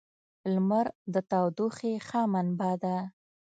•لمر 0.53 0.85
د 1.13 1.15
تودوخې 1.29 1.93
ښه 2.07 2.21
منبع 2.33 2.73
ده. 2.83 2.97